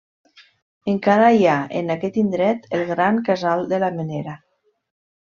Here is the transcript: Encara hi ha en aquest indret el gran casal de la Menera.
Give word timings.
Encara 0.93 1.27
hi 1.35 1.43
ha 1.51 1.57
en 1.81 1.95
aquest 1.95 2.17
indret 2.21 2.65
el 2.79 2.83
gran 2.93 3.21
casal 3.29 3.63
de 3.75 3.81
la 3.85 3.91
Menera. 3.99 4.35